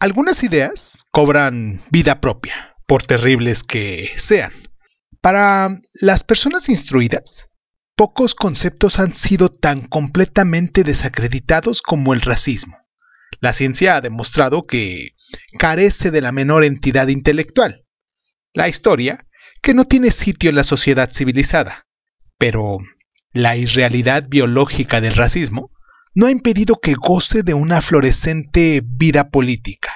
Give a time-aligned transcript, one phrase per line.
[0.00, 4.52] Algunas ideas cobran vida propia, por terribles que sean.
[5.20, 7.48] Para las personas instruidas,
[7.96, 12.78] pocos conceptos han sido tan completamente desacreditados como el racismo.
[13.40, 15.16] La ciencia ha demostrado que
[15.58, 17.84] carece de la menor entidad intelectual.
[18.54, 19.26] La historia,
[19.62, 21.88] que no tiene sitio en la sociedad civilizada.
[22.38, 22.78] Pero
[23.32, 25.72] la irrealidad biológica del racismo
[26.14, 29.92] no ha impedido que goce de una florescente vida política.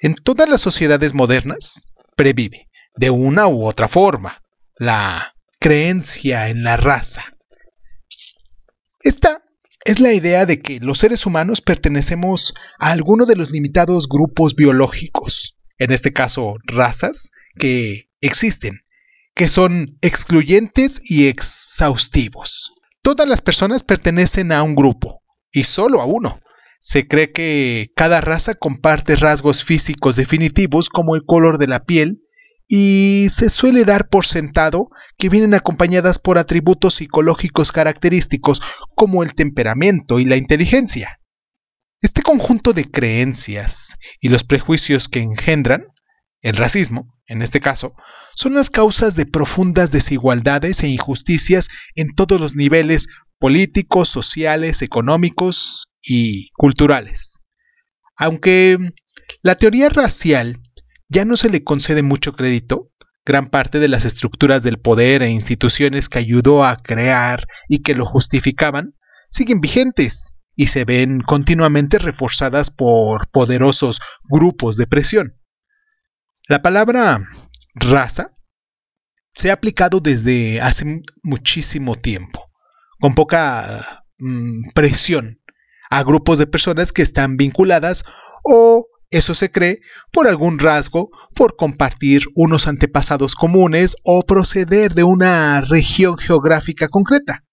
[0.00, 4.42] En todas las sociedades modernas previve, de una u otra forma,
[4.76, 7.22] la creencia en la raza.
[9.00, 9.42] Esta
[9.84, 14.54] es la idea de que los seres humanos pertenecemos a alguno de los limitados grupos
[14.54, 18.80] biológicos, en este caso razas, que existen,
[19.34, 22.74] que son excluyentes y exhaustivos.
[23.02, 26.40] Todas las personas pertenecen a un grupo, y solo a uno.
[26.80, 32.22] Se cree que cada raza comparte rasgos físicos definitivos como el color de la piel,
[32.68, 38.62] y se suele dar por sentado que vienen acompañadas por atributos psicológicos característicos
[38.94, 41.20] como el temperamento y la inteligencia.
[42.00, 45.86] Este conjunto de creencias y los prejuicios que engendran
[46.42, 47.94] el racismo, en este caso,
[48.34, 55.92] son las causas de profundas desigualdades e injusticias en todos los niveles políticos, sociales, económicos
[56.02, 57.42] y culturales.
[58.16, 58.76] Aunque
[59.40, 60.60] la teoría racial
[61.08, 62.90] ya no se le concede mucho crédito,
[63.24, 67.94] gran parte de las estructuras del poder e instituciones que ayudó a crear y que
[67.94, 68.94] lo justificaban
[69.28, 75.41] siguen vigentes y se ven continuamente reforzadas por poderosos grupos de presión.
[76.52, 77.18] La palabra
[77.74, 78.36] raza
[79.32, 82.50] se ha aplicado desde hace muchísimo tiempo,
[83.00, 85.40] con poca mm, presión
[85.88, 88.04] a grupos de personas que están vinculadas
[88.44, 89.80] o eso se cree
[90.12, 97.46] por algún rasgo, por compartir unos antepasados comunes o proceder de una región geográfica concreta.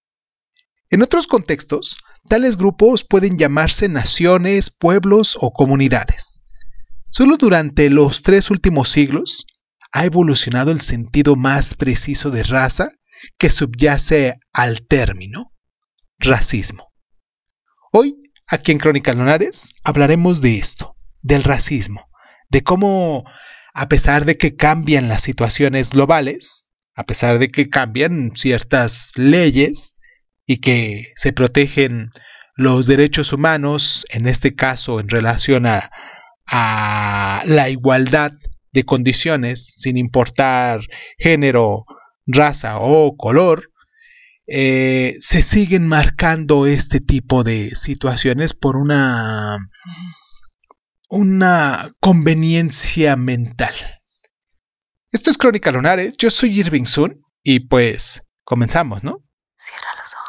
[0.90, 1.96] En otros contextos,
[2.28, 6.39] tales grupos pueden llamarse naciones, pueblos o comunidades.
[7.12, 9.48] Solo durante los tres últimos siglos
[9.92, 12.92] ha evolucionado el sentido más preciso de raza
[13.38, 15.52] que subyace al término
[16.20, 16.94] racismo.
[17.92, 18.16] Hoy,
[18.48, 22.10] aquí en Crónicas Lunares, hablaremos de esto, del racismo,
[22.50, 23.24] de cómo,
[23.74, 30.00] a pesar de que cambian las situaciones globales, a pesar de que cambian ciertas leyes
[30.46, 32.12] y que se protegen
[32.56, 35.90] los derechos humanos, en este caso en relación a
[36.52, 38.32] a la igualdad
[38.72, 40.82] de condiciones sin importar
[41.18, 41.86] género,
[42.26, 43.72] raza o color,
[44.48, 49.60] eh, se siguen marcando este tipo de situaciones por una,
[51.08, 53.74] una conveniencia mental.
[55.12, 59.24] Esto es Crónica Lunares, yo soy Irving Sun y pues comenzamos, ¿no?
[59.56, 60.29] Cierra los ojos.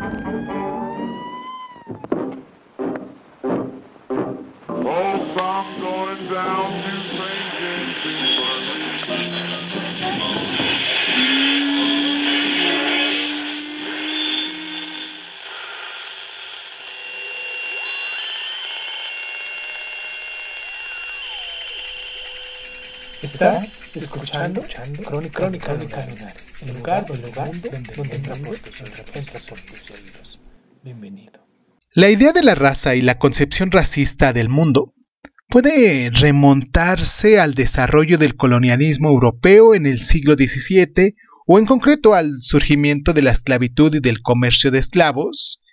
[23.41, 24.61] Estás escuchando,
[25.03, 30.39] Crónica, Crónica, Crónica el lugar, el lugar donde, donde entra por tus oídos.
[30.83, 31.43] Bienvenido.
[31.95, 34.93] La idea de la raza y la concepción racista del mundo
[35.47, 41.15] puede remontarse al desarrollo del colonialismo europeo en el siglo XVII
[41.47, 45.63] o en concreto al surgimiento de la esclavitud y del comercio de esclavos.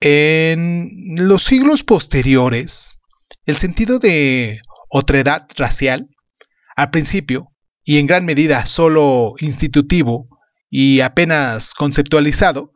[0.00, 2.98] En los siglos posteriores,
[3.44, 4.58] el sentido de
[4.90, 6.08] otredad racial
[6.76, 7.52] al principio,
[7.84, 10.28] y en gran medida solo institutivo
[10.70, 12.72] y apenas conceptualizado,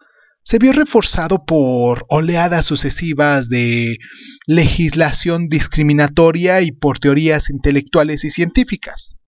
[0.48, 3.98] se vio reforzado por oleadas sucesivas de
[4.46, 9.18] legislación discriminatoria y por teorías intelectuales y científicas.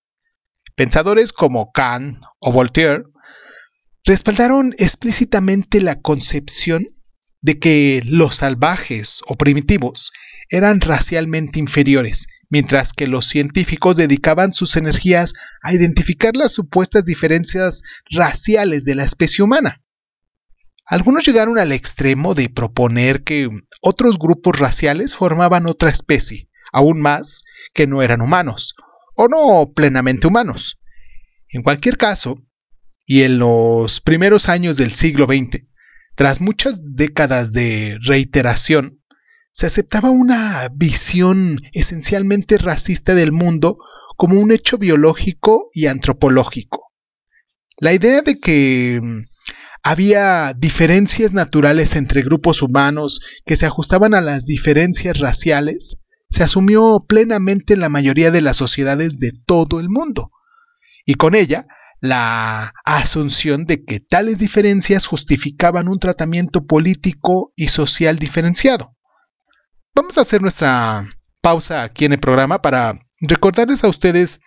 [0.77, 3.03] Pensadores como Kant o Voltaire
[4.05, 6.87] respaldaron explícitamente la concepción
[7.43, 10.13] de que los salvajes o primitivos
[10.51, 15.33] eran racialmente inferiores mientras que los científicos dedicaban sus energías
[15.63, 19.83] a identificar las supuestas diferencias raciales de la especie humana.
[20.85, 23.49] Algunos llegaron al extremo de proponer que
[23.81, 28.75] otros grupos raciales formaban otra especie, aún más que no eran humanos,
[29.15, 30.81] o no plenamente humanos.
[31.49, 32.43] En cualquier caso,
[33.07, 35.65] y en los primeros años del siglo XX,
[36.17, 39.00] tras muchas décadas de reiteración,
[39.61, 43.77] se aceptaba una visión esencialmente racista del mundo
[44.17, 46.91] como un hecho biológico y antropológico.
[47.77, 49.21] La idea de que mm,
[49.83, 55.99] había diferencias naturales entre grupos humanos que se ajustaban a las diferencias raciales
[56.31, 60.31] se asumió plenamente en la mayoría de las sociedades de todo el mundo,
[61.05, 61.67] y con ella
[62.01, 68.89] la asunción de que tales diferencias justificaban un tratamiento político y social diferenciado.
[70.01, 71.07] Vamos a hacer nuestra
[71.43, 74.41] pausa aquí en el programa para recordarles a ustedes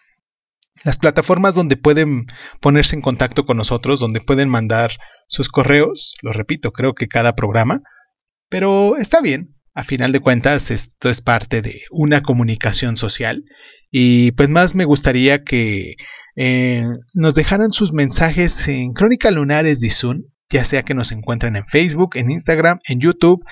[0.83, 2.25] las plataformas donde pueden
[2.59, 4.93] ponerse en contacto con nosotros, donde pueden mandar
[5.27, 7.81] sus correos, lo repito, creo que cada programa,
[8.49, 13.43] pero está bien, a final de cuentas esto es parte de una comunicación social.
[13.91, 15.97] Y pues más me gustaría que
[16.35, 16.83] eh,
[17.13, 21.67] nos dejaran sus mensajes en Crónica Lunares de Zoom, ya sea que nos encuentren en
[21.67, 23.43] Facebook, en Instagram, en YouTube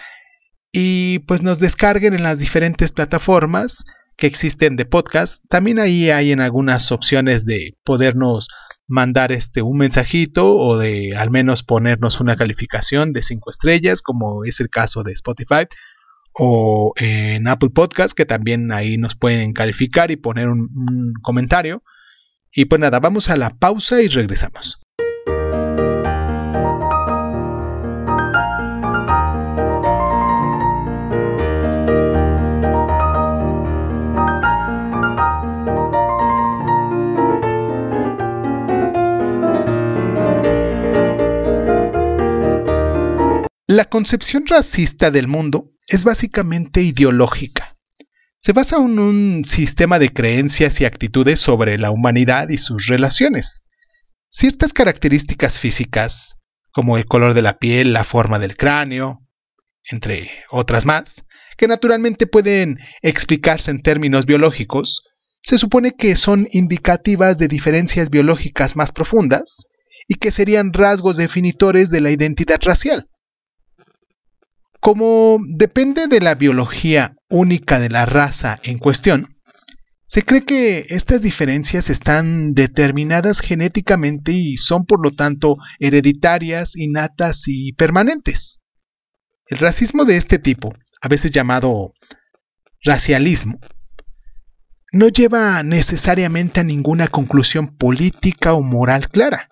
[0.71, 3.85] y pues nos descarguen en las diferentes plataformas
[4.17, 5.43] que existen de podcast.
[5.49, 8.49] También ahí hay en algunas opciones de podernos
[8.87, 14.43] mandar este un mensajito o de al menos ponernos una calificación de 5 estrellas, como
[14.43, 15.65] es el caso de Spotify
[16.33, 21.83] o en Apple Podcast, que también ahí nos pueden calificar y poner un comentario.
[22.53, 24.85] Y pues nada, vamos a la pausa y regresamos.
[43.91, 47.77] Concepción racista del mundo es básicamente ideológica.
[48.39, 53.67] Se basa en un sistema de creencias y actitudes sobre la humanidad y sus relaciones.
[54.29, 56.35] Ciertas características físicas,
[56.71, 59.27] como el color de la piel, la forma del cráneo,
[59.91, 61.25] entre otras más,
[61.57, 65.03] que naturalmente pueden explicarse en términos biológicos,
[65.43, 69.67] se supone que son indicativas de diferencias biológicas más profundas
[70.07, 73.09] y que serían rasgos definitores de la identidad racial.
[74.81, 79.37] Como depende de la biología única de la raza en cuestión,
[80.07, 87.43] se cree que estas diferencias están determinadas genéticamente y son por lo tanto hereditarias, innatas
[87.47, 88.61] y permanentes.
[89.45, 91.93] El racismo de este tipo, a veces llamado
[92.83, 93.59] racialismo,
[94.91, 99.49] no lleva necesariamente a ninguna conclusión política o moral clara.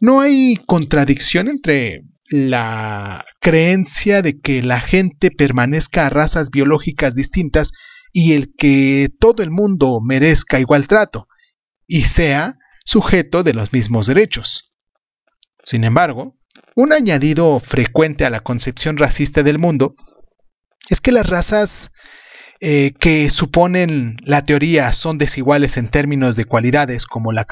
[0.00, 7.72] No hay contradicción entre la creencia de que la gente permanezca a razas biológicas distintas
[8.12, 11.28] y el que todo el mundo merezca igual trato
[11.86, 14.74] y sea sujeto de los mismos derechos.
[15.62, 16.36] Sin embargo,
[16.74, 19.94] un añadido frecuente a la concepción racista del mundo
[20.88, 21.90] es que las razas
[22.60, 27.46] eh, que suponen la teoría son desiguales en términos de cualidades como la,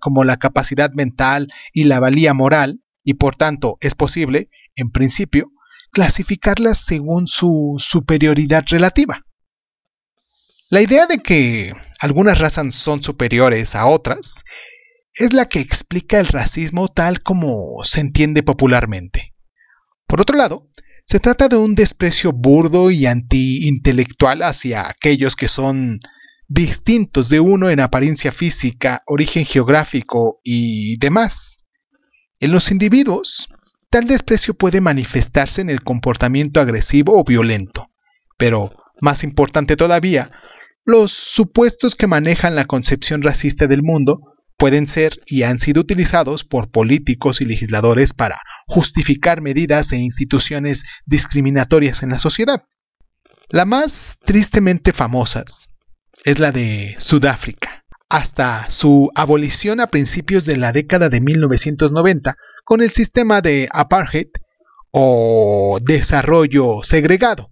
[0.00, 5.52] como la capacidad mental y la valía moral, y por tanto es posible, en principio,
[5.92, 9.24] clasificarlas según su superioridad relativa.
[10.70, 14.44] La idea de que algunas razas son superiores a otras
[15.14, 19.34] es la que explica el racismo tal como se entiende popularmente.
[20.06, 20.70] Por otro lado,
[21.06, 26.00] se trata de un desprecio burdo y antiintelectual hacia aquellos que son
[26.48, 31.63] distintos de uno en apariencia física, origen geográfico y demás.
[32.44, 33.48] En los individuos,
[33.88, 37.90] tal desprecio puede manifestarse en el comportamiento agresivo o violento,
[38.36, 38.70] pero,
[39.00, 40.30] más importante todavía,
[40.84, 46.44] los supuestos que manejan la concepción racista del mundo pueden ser y han sido utilizados
[46.44, 52.64] por políticos y legisladores para justificar medidas e instituciones discriminatorias en la sociedad.
[53.48, 55.70] La más tristemente famosas
[56.26, 57.73] es la de Sudáfrica,
[58.14, 64.28] hasta su abolición a principios de la década de 1990 con el sistema de apartheid
[64.92, 67.50] o desarrollo segregado,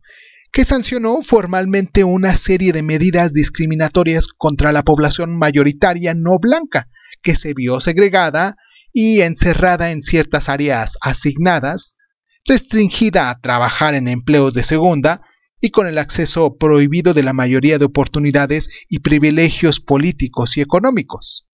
[0.52, 6.88] que sancionó formalmente una serie de medidas discriminatorias contra la población mayoritaria no blanca,
[7.24, 8.54] que se vio segregada
[8.92, 11.96] y encerrada en ciertas áreas asignadas,
[12.44, 15.22] restringida a trabajar en empleos de segunda
[15.62, 21.48] y con el acceso prohibido de la mayoría de oportunidades y privilegios políticos y económicos.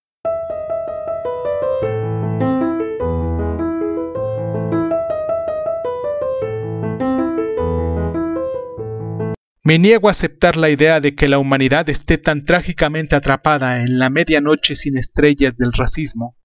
[9.63, 13.99] Me niego a aceptar la idea de que la humanidad esté tan trágicamente atrapada en
[13.99, 16.35] la medianoche sin estrellas del racismo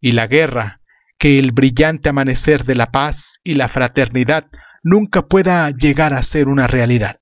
[0.00, 0.80] y la guerra
[1.18, 4.46] que el brillante amanecer de la paz y la fraternidad
[4.82, 7.20] nunca pueda llegar a ser una realidad.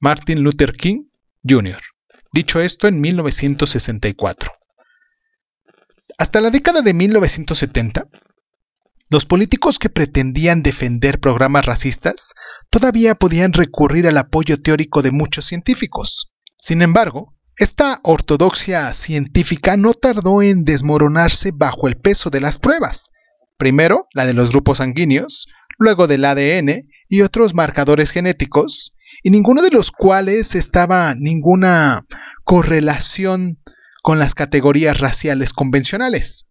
[0.00, 1.04] Martin Luther King,
[1.48, 1.78] Jr.
[2.32, 4.50] Dicho esto en 1964.
[6.18, 8.08] Hasta la década de 1970,
[9.10, 12.32] los políticos que pretendían defender programas racistas
[12.70, 16.32] todavía podían recurrir al apoyo teórico de muchos científicos.
[16.56, 23.10] Sin embargo, esta ortodoxia científica no tardó en desmoronarse bajo el peso de las pruebas.
[23.58, 25.48] Primero, la de los grupos sanguíneos,
[25.82, 32.06] luego del ADN y otros marcadores genéticos, y ninguno de los cuales estaba ninguna
[32.44, 33.58] correlación
[34.02, 36.48] con las categorías raciales convencionales.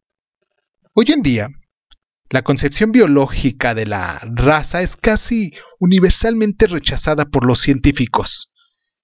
[0.93, 1.49] Hoy en día,
[2.29, 8.53] la concepción biológica de la raza es casi universalmente rechazada por los científicos.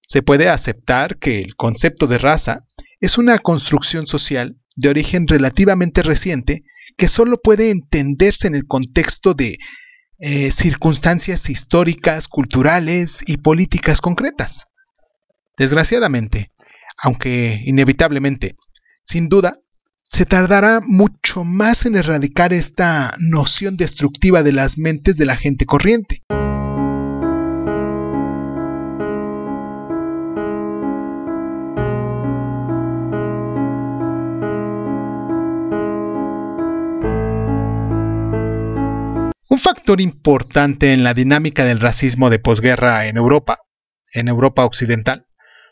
[0.07, 2.62] Se puede aceptar que el concepto de raza
[3.01, 6.63] es una construcción social de origen relativamente reciente
[6.96, 9.57] que solo puede entenderse en el contexto de
[10.19, 14.65] eh, circunstancias históricas, culturales y políticas concretas.
[15.57, 16.51] Desgraciadamente,
[16.97, 18.55] aunque inevitablemente,
[19.03, 19.59] sin duda,
[20.03, 25.65] se tardará mucho más en erradicar esta noción destructiva de las mentes de la gente
[25.65, 26.24] corriente.
[39.58, 43.58] Un factor importante en la dinámica del racismo de posguerra en Europa,
[44.14, 45.26] en Europa occidental,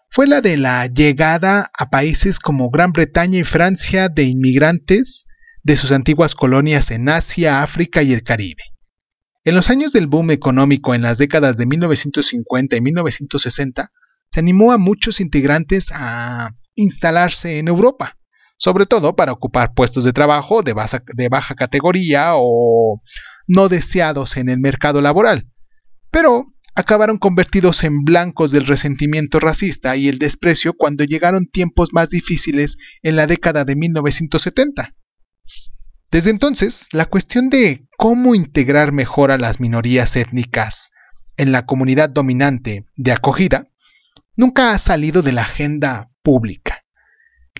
[0.09, 5.27] fue la de la llegada a países como Gran Bretaña y Francia de inmigrantes
[5.61, 8.63] de sus antiguas colonias en Asia, África y el Caribe.
[9.43, 13.91] En los años del boom económico en las décadas de 1950 y 1960,
[14.31, 18.17] se animó a muchos integrantes a instalarse en Europa,
[18.57, 22.99] sobre todo para ocupar puestos de trabajo de baja, categoría o
[23.47, 25.47] no deseados en el mercado laboral.
[26.11, 32.09] Pero acabaron convertidos en blancos del resentimiento racista y el desprecio cuando llegaron tiempos más
[32.09, 34.93] difíciles en la década de 1970.
[36.11, 40.91] Desde entonces, la cuestión de cómo integrar mejor a las minorías étnicas
[41.37, 43.67] en la comunidad dominante de acogida
[44.35, 46.83] nunca ha salido de la agenda pública.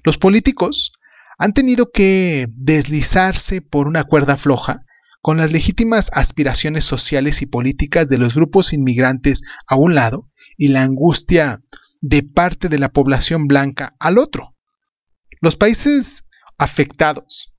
[0.04, 0.92] Los políticos
[1.38, 4.85] han tenido que deslizarse por una cuerda floja
[5.26, 10.68] con las legítimas aspiraciones sociales y políticas de los grupos inmigrantes a un lado y
[10.68, 11.64] la angustia
[12.00, 14.56] de parte de la población blanca al otro.
[15.42, 16.26] Los países
[16.60, 17.58] afectados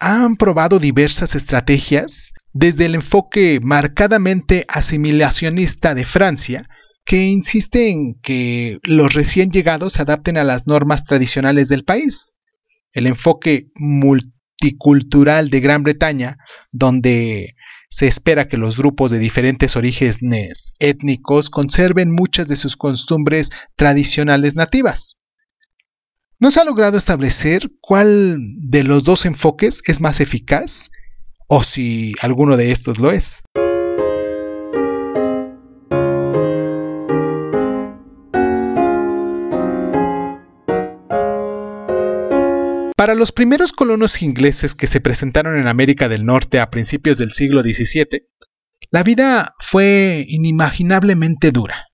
[0.00, 6.66] han probado diversas estrategias, desde el enfoque marcadamente asimilacionista de Francia,
[7.04, 12.36] que insiste en que los recién llegados se adapten a las normas tradicionales del país,
[12.92, 13.66] el enfoque
[14.62, 16.38] multicultural de Gran Bretaña,
[16.70, 17.56] donde
[17.88, 24.54] se espera que los grupos de diferentes orígenes étnicos conserven muchas de sus costumbres tradicionales
[24.54, 25.18] nativas.
[26.38, 30.90] No se ha logrado establecer cuál de los dos enfoques es más eficaz
[31.48, 33.42] o si alguno de estos lo es.
[43.02, 47.32] Para los primeros colonos ingleses que se presentaron en América del Norte a principios del
[47.32, 48.28] siglo XVII,
[48.92, 51.88] la vida fue inimaginablemente dura.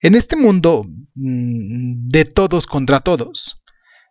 [0.00, 3.62] En este mundo mm, de todos contra todos,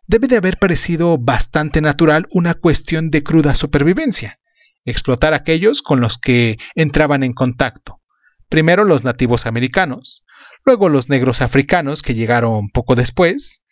[0.06, 4.38] debe de haber parecido bastante natural una cuestión de cruda supervivencia,
[4.84, 8.00] explotar aquellos con los que entraban en contacto.
[8.48, 10.24] Primero los nativos americanos,
[10.64, 13.64] luego los negros africanos que llegaron poco después,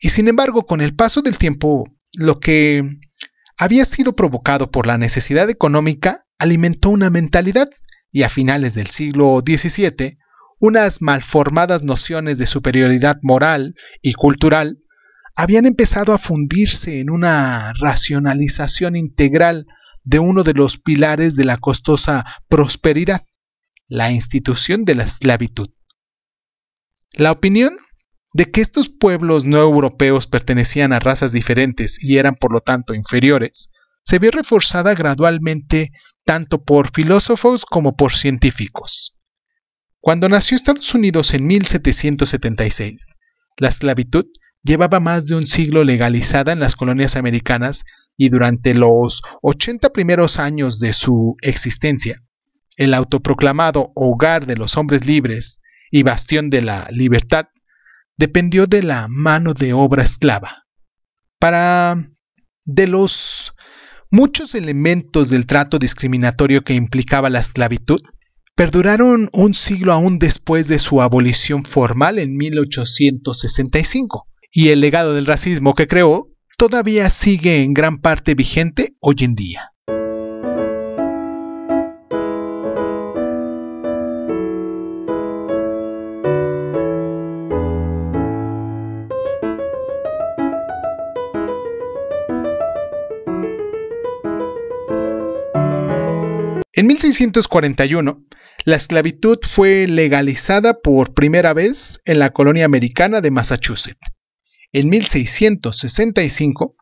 [0.00, 2.84] y sin embargo, con el paso del tiempo, lo que
[3.56, 7.68] había sido provocado por la necesidad económica alimentó una mentalidad
[8.10, 10.18] y a finales del siglo XVII,
[10.60, 14.78] unas malformadas nociones de superioridad moral y cultural
[15.36, 19.66] habían empezado a fundirse en una racionalización integral
[20.04, 23.24] de uno de los pilares de la costosa prosperidad,
[23.88, 25.68] la institución de la esclavitud.
[27.12, 27.76] La opinión
[28.38, 32.94] de que estos pueblos no europeos pertenecían a razas diferentes y eran por lo tanto
[32.94, 33.70] inferiores,
[34.04, 35.90] se vio reforzada gradualmente
[36.24, 39.18] tanto por filósofos como por científicos.
[39.98, 43.16] Cuando nació Estados Unidos en 1776,
[43.56, 44.26] la esclavitud
[44.62, 50.38] llevaba más de un siglo legalizada en las colonias americanas y durante los 80 primeros
[50.38, 52.22] años de su existencia,
[52.76, 57.46] el autoproclamado hogar de los hombres libres y bastión de la libertad,
[58.18, 60.66] dependió de la mano de obra esclava.
[61.38, 61.96] Para
[62.64, 63.54] de los
[64.10, 68.00] muchos elementos del trato discriminatorio que implicaba la esclavitud,
[68.56, 75.26] perduraron un siglo aún después de su abolición formal en 1865, y el legado del
[75.26, 79.72] racismo que creó todavía sigue en gran parte vigente hoy en día.
[96.78, 98.24] En 1641,
[98.64, 103.98] la esclavitud fue legalizada por primera vez en la colonia americana de Massachusetts.
[104.70, 106.76] En 1665,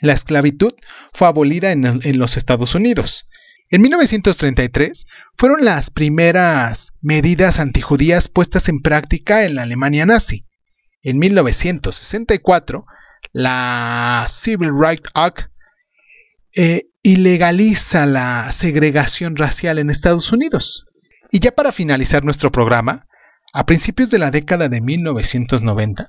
[0.00, 0.72] la esclavitud
[1.12, 3.28] fue abolida en, los Estados Unidos.
[3.68, 5.04] En 1933
[5.36, 10.46] fueron las primeras medidas antijudías puestas en práctica en la Alemania nazi.
[11.02, 12.86] En 1964,
[13.32, 15.49] la Civil Rights Act
[16.56, 20.86] eh, ilegaliza la segregación racial en Estados Unidos.
[21.30, 23.06] Y ya para finalizar nuestro programa,
[23.52, 26.08] a principios de la década de 1990,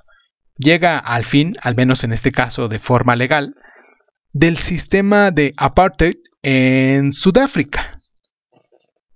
[0.57, 3.55] llega al fin, al menos en este caso de forma legal,
[4.33, 7.99] del sistema de apartheid en Sudáfrica.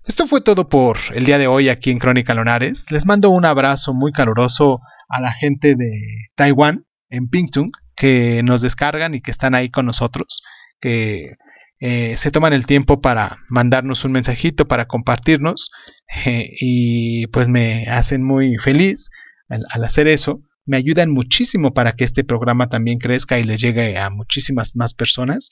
[0.05, 2.91] Esto fue todo por el día de hoy aquí en Crónica Lonares.
[2.91, 4.79] Les mando un abrazo muy caluroso
[5.09, 6.01] a la gente de
[6.35, 10.43] Taiwán, en Pingtung, que nos descargan y que están ahí con nosotros,
[10.79, 11.35] que
[11.79, 15.71] eh, se toman el tiempo para mandarnos un mensajito, para compartirnos,
[16.25, 19.09] eh, y pues me hacen muy feliz
[19.49, 23.61] al, al hacer eso me ayudan muchísimo para que este programa también crezca y les
[23.61, 25.49] llegue a muchísimas más personas.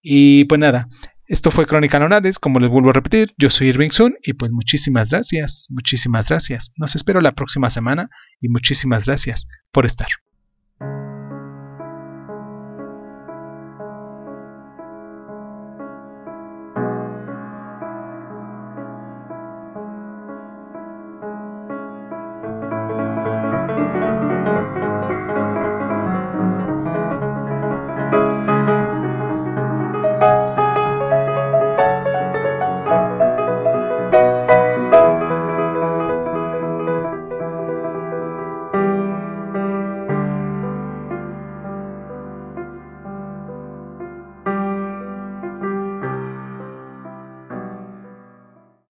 [0.00, 0.88] Y pues nada,
[1.26, 4.50] esto fue Crónica Lonares, como les vuelvo a repetir, yo soy Irving Sun y pues
[4.52, 6.72] muchísimas gracias, muchísimas gracias.
[6.76, 8.08] Nos espero la próxima semana
[8.40, 10.08] y muchísimas gracias por estar.